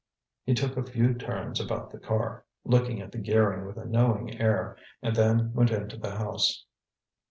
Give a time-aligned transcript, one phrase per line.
[0.45, 4.39] He took a few turns about the car, looked at the gearing with a knowing
[4.41, 6.65] air, and then went into the house.